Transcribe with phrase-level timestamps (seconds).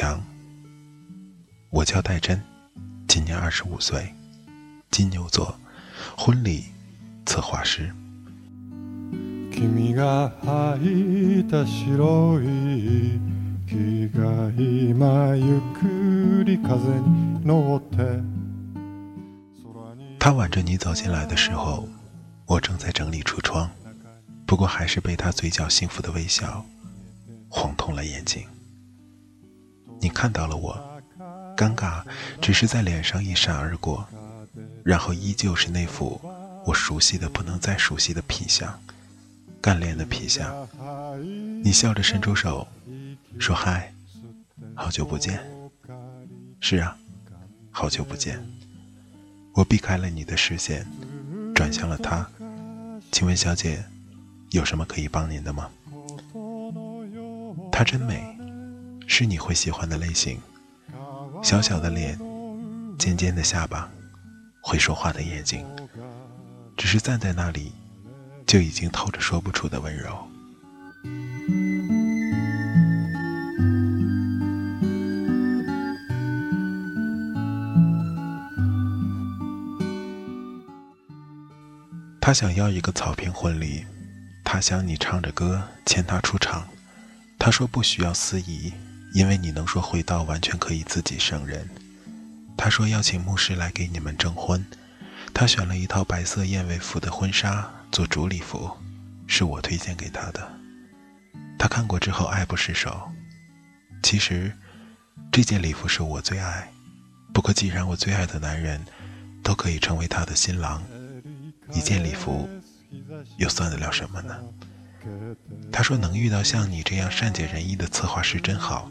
[0.00, 0.18] 强
[1.68, 2.42] 我叫戴珍，
[3.06, 4.14] 今年二十五岁，
[4.90, 5.54] 金牛座，
[6.16, 6.64] 婚礼
[7.26, 7.92] 策划师。
[20.18, 21.86] 他挽着你走进来的时候，
[22.46, 23.70] 我正在整理橱窗，
[24.46, 26.64] 不过还是被他嘴角幸福的微笑
[27.50, 28.42] 晃痛了眼睛。
[29.98, 30.78] 你看到了我。
[31.56, 32.02] 尴尬
[32.40, 34.06] 只是在脸上一闪而过，
[34.82, 36.18] 然后依旧是那副
[36.64, 38.80] 我熟悉的不能再熟悉的皮相，
[39.60, 40.66] 干练的皮相。
[41.62, 42.66] 你笑着伸出手，
[43.38, 43.92] 说：“嗨，
[44.74, 45.38] 好久不见。”
[46.60, 46.96] 是啊，
[47.70, 48.42] 好久不见。
[49.52, 50.86] 我避开了你的视线，
[51.54, 52.26] 转向了他。
[53.12, 53.84] 请问小姐，
[54.50, 55.68] 有什么可以帮您的吗？
[57.70, 58.24] 她真美，
[59.12, 60.40] 是你会喜欢的类型。
[61.42, 62.16] 小小的脸，
[62.96, 63.90] 尖尖的下巴，
[64.62, 65.66] 会说话的眼睛，
[66.76, 67.72] 只是站在那里，
[68.46, 70.16] 就已经透着说不出的温柔。
[82.20, 83.84] 他想要一个草坪婚礼，
[84.44, 86.68] 他想你唱着歌牵他出场，
[87.40, 88.72] 他说不需要司仪。
[89.12, 91.68] 因为你能说会道，完全可以自己胜任。
[92.56, 94.64] 他说要请牧师来给你们证婚，
[95.32, 98.70] 他选了一套白色燕尾服的婚纱做主礼服，
[99.26, 100.52] 是我推荐给他的。
[101.58, 103.10] 他看过之后爱不释手。
[104.02, 104.52] 其实，
[105.32, 106.70] 这件礼服是我最爱。
[107.32, 108.84] 不过既然我最爱的男人，
[109.42, 110.82] 都可以成为他的新郎，
[111.72, 112.48] 一件礼服，
[113.38, 114.38] 又算得了什么呢？
[115.72, 118.90] 他说能遇到像你这样善解人意的策划师真好。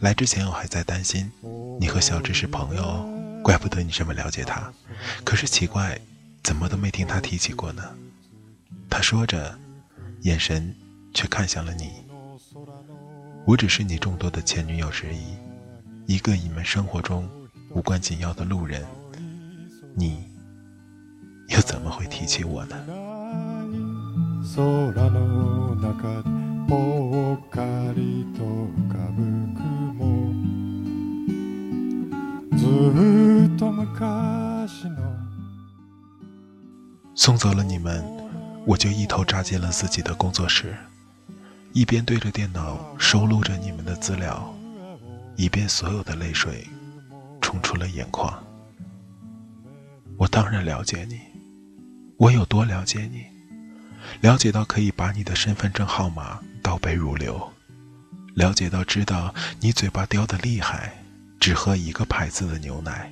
[0.00, 1.30] 来之前我还在担心，
[1.80, 3.04] 你和小智是朋友，
[3.42, 4.72] 怪不得你这么了解他。
[5.24, 6.00] 可是奇怪，
[6.44, 7.82] 怎么都没听他提起过呢？
[8.88, 9.58] 他说着，
[10.22, 10.72] 眼神
[11.12, 11.90] 却看向了你。
[13.44, 15.36] 我只是你众多的前女友之一，
[16.06, 17.28] 一个你们生活中
[17.70, 18.86] 无关紧要的路人。
[19.96, 20.24] 你
[21.48, 22.76] 又怎么会提起我呢？
[37.14, 38.02] 送走了你们，
[38.64, 40.74] 我就一头扎进了自己的工作室，
[41.72, 44.54] 一边对着电脑收录着你们的资料，
[45.36, 46.66] 一边所有的泪水
[47.40, 48.32] 冲出了眼眶。
[50.16, 51.20] 我当然了解你，
[52.16, 53.24] 我有多了解你？
[54.20, 57.52] 了解到可以把你的身份证号码倒背如流，
[58.34, 61.04] 了解到知道你嘴巴叼的厉害。
[61.40, 63.10] 只喝一个牌子的牛奶，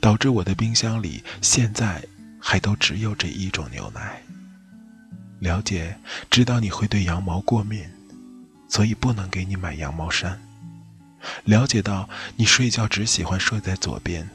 [0.00, 2.04] 导致我的冰箱里现在
[2.40, 4.22] 还都只有这一种牛奶。
[5.40, 5.98] 了解，
[6.30, 7.84] 知道你会对羊毛过敏，
[8.68, 10.40] 所以不能给你买羊毛衫。
[11.44, 14.28] 了解到你睡觉只喜欢睡在左边，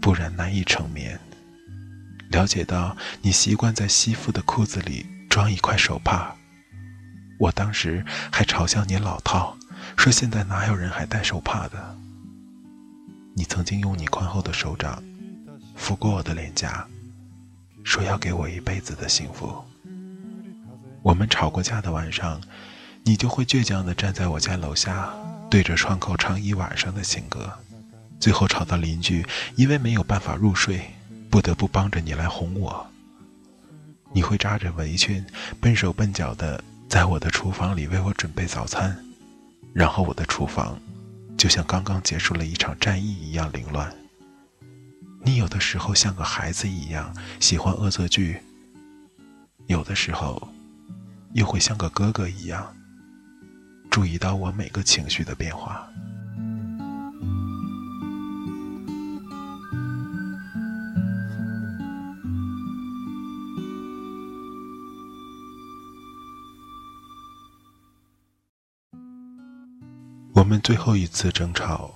[0.00, 1.18] 不然难以成眠。
[2.30, 6.34] 了解到你习惯在西服的裤子里装一块手帕，
[7.38, 9.56] 我当时还嘲笑你老套，
[9.96, 11.96] 说现在哪有人还戴手帕的。
[13.34, 15.02] 你曾经用你宽厚的手掌
[15.78, 16.86] 抚过我的脸颊，
[17.82, 19.64] 说要给我一辈子的幸福。
[21.02, 22.40] 我们吵过架的晚上，
[23.04, 25.12] 你就会倔强地站在我家楼下，
[25.50, 27.50] 对着窗口唱一晚上的情歌，
[28.20, 29.26] 最后吵到邻居
[29.56, 30.90] 因为没有办法入睡，
[31.30, 32.86] 不得不帮着你来哄我。
[34.12, 35.24] 你会扎着围裙，
[35.58, 38.96] 笨手笨脚的在我的厨房里为我准备早餐，
[39.72, 40.78] 然后我的厨房
[41.42, 43.92] 就像刚刚结束了一场战役一样凌乱。
[45.24, 48.40] 你有的时候像个孩子一样喜欢恶作剧，
[49.66, 50.48] 有的时候
[51.32, 52.72] 又会像个哥哥一样
[53.90, 55.84] 注意到我每个情绪的变化。
[70.34, 71.92] 我们最后一次争吵，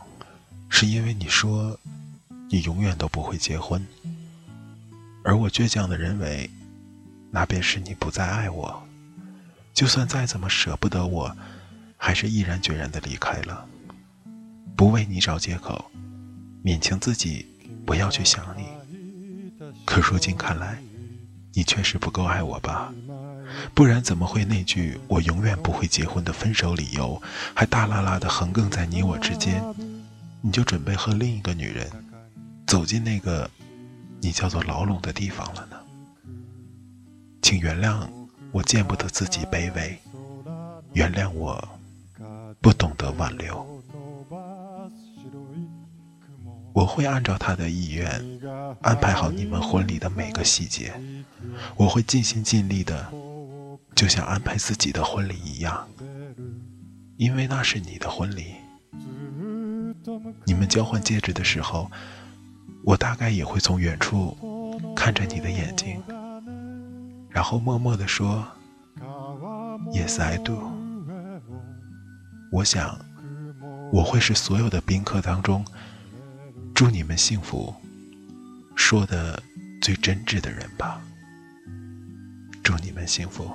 [0.69, 1.79] 是因为你说
[2.51, 3.85] 你永远都不会结婚，
[5.25, 6.51] 而我倔强的认为，
[7.31, 8.87] 那便是你不再爱我。
[9.73, 11.35] 就算再怎么舍不得我，
[11.97, 13.67] 还是毅然决然的离开了，
[14.77, 15.91] 不为你找借口，
[16.63, 17.47] 勉强自己
[17.87, 18.67] 不要去想你。
[19.87, 20.83] 可如今看来，
[21.55, 22.93] 你确实不够爱我吧？
[23.75, 27.21] 不然怎么会那句“我永远不会结婚”的分手理由，
[27.55, 29.63] 还大拉拉的横亘在你我之间？
[30.41, 31.91] 你就准备和另一个女人
[32.67, 33.51] 走进那个
[34.21, 35.77] 你叫做牢笼的地方了呢？
[37.43, 38.07] 请原谅
[38.53, 39.99] 我见不得自己卑微，
[40.93, 41.63] 原谅我
[42.61, 43.67] 不懂得挽留。
[46.73, 48.11] 我会按照他的意愿
[48.83, 50.93] 安排好你们婚礼的每个细节，
[51.77, 53.11] 我会尽心尽力的。
[53.97, 55.89] 就像安排自己的婚礼一样，
[57.17, 58.55] 因为那是你的婚礼。
[60.45, 61.91] 你们交换戒指的时候，
[62.85, 64.37] 我大概也会从远处
[64.95, 66.01] 看着你的眼睛，
[67.31, 68.47] 然后默默地说
[69.93, 70.71] ：“Yes, I do。”
[72.53, 72.99] 我想，
[73.91, 75.65] 我会是所有的宾客当中
[76.75, 77.75] 祝你们幸福
[78.77, 79.43] 说的
[79.81, 81.01] 最真挚的人吧。
[82.63, 83.51] 祝你们幸福。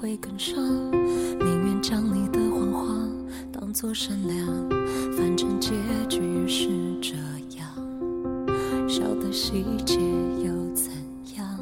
[0.00, 0.56] 会跟上，
[0.94, 2.88] 宁愿将你的谎话
[3.52, 4.46] 当作善良，
[5.14, 5.72] 反正结
[6.08, 6.68] 局是
[7.02, 7.16] 这
[7.58, 7.68] 样。
[8.88, 9.98] 小的细节
[10.42, 10.90] 又怎
[11.36, 11.60] 样？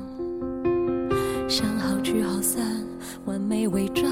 [1.49, 2.64] 想好聚好散，
[3.25, 4.08] 完美伪装。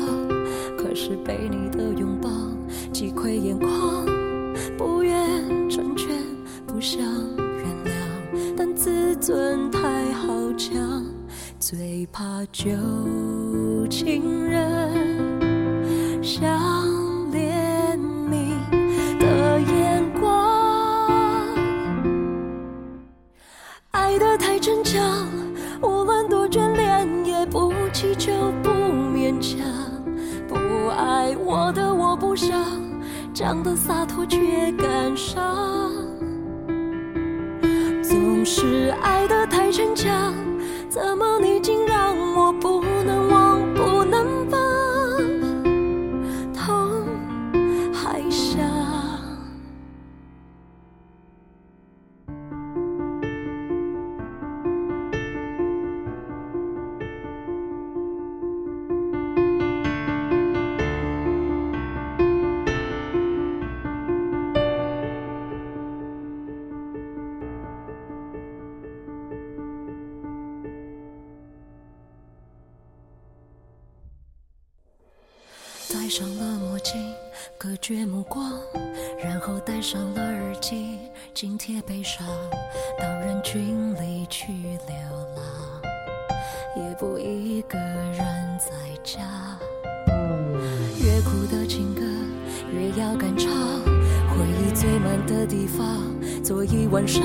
[0.76, 2.28] 可是被你的拥抱
[2.92, 4.04] 击溃眼眶，
[4.76, 6.08] 不愿成全，
[6.66, 7.00] 不想
[7.38, 11.04] 原谅，但自尊太好强，
[11.68, 12.70] 最怕旧
[13.90, 16.48] 情人想
[17.28, 17.98] 念
[18.30, 18.54] 你
[19.18, 21.44] 的眼光，
[23.90, 25.00] 爱得太真假，
[25.82, 28.30] 无论多眷恋也不祈求，
[28.62, 29.66] 不勉强。
[30.46, 30.54] 不
[30.96, 32.62] 爱我的我不想，
[33.34, 35.36] 讲得洒脱却感伤，
[38.04, 40.32] 总是爱得太逞强。
[40.96, 42.80] 怎么你竟让我不
[76.16, 76.94] 上了墨镜，
[77.58, 78.50] 隔绝目光，
[79.22, 80.98] 然后戴上了耳机，
[81.34, 82.26] 紧贴悲伤，
[82.98, 84.96] 到人群里去流
[85.36, 85.44] 浪，
[86.74, 88.18] 也不一个人
[88.58, 88.72] 在
[89.04, 89.58] 家。
[90.98, 92.00] 越苦的情歌
[92.72, 93.52] 越要敢唱，
[94.30, 96.02] 回忆最满的地方，
[96.42, 97.22] 坐一晚上，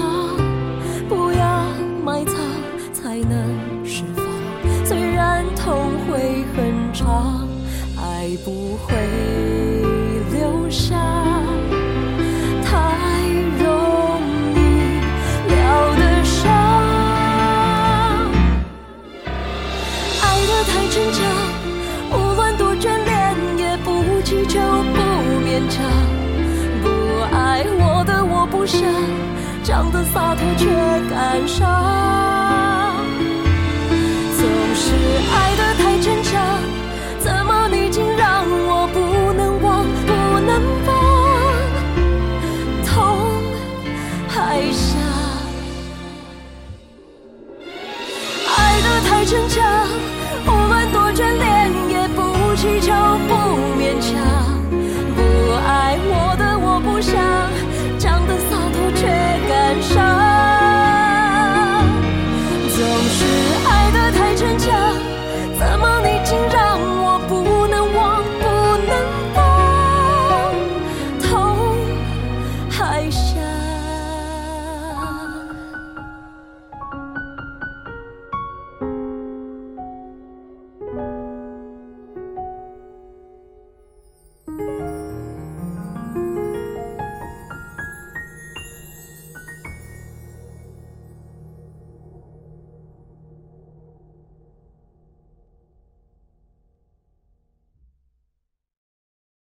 [1.08, 1.66] 不要
[2.04, 2.36] 埋藏，
[2.92, 4.26] 才能释放。
[4.86, 7.51] 虽然痛会很长。
[8.32, 8.96] 会不会。
[10.32, 11.41] 留下，